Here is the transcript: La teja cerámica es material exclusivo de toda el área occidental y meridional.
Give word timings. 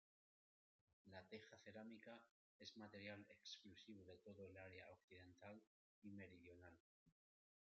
La 1.05 1.21
teja 1.27 1.55
cerámica 1.57 2.23
es 2.57 2.75
material 2.75 3.23
exclusivo 3.29 4.03
de 4.03 4.17
toda 4.17 4.45
el 4.47 4.57
área 4.57 4.89
occidental 4.89 5.61
y 6.01 6.11
meridional. 6.11 6.75